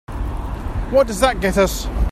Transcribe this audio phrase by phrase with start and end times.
[0.89, 1.87] What does that get us?